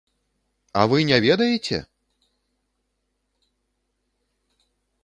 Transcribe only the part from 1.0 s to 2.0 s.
не ведаеце?!